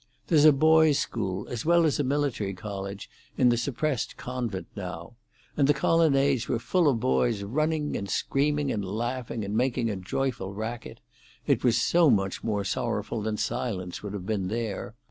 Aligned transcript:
There's 0.29 0.45
a 0.45 0.51
boys' 0.51 0.97
school, 0.97 1.47
as 1.49 1.63
well 1.63 1.85
as 1.85 1.99
a 1.99 2.03
military 2.03 2.55
college, 2.55 3.07
in 3.37 3.49
the 3.49 3.55
suppressed 3.55 4.17
convent 4.17 4.65
now, 4.75 5.13
and 5.55 5.67
the 5.67 5.75
colonnades 5.75 6.49
were 6.49 6.57
full 6.57 6.87
of 6.89 6.99
boys 6.99 7.43
running 7.43 7.95
and 7.95 8.09
screaming 8.09 8.71
and 8.71 8.83
laughing 8.83 9.45
and 9.45 9.55
making 9.55 9.91
a 9.91 9.95
joyful 9.95 10.55
racket; 10.55 11.01
it 11.45 11.63
was 11.63 11.79
so 11.79 12.09
much 12.09 12.43
more 12.43 12.63
sorrowful 12.63 13.21
than 13.21 13.37
silence 13.37 14.01
would 14.01 14.13
have 14.13 14.25
been 14.25 14.47
there. 14.47 14.95